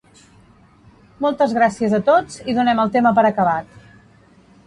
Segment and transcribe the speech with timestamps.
[1.25, 3.79] Moltes gràcies a tots, i donem el tema per acabat.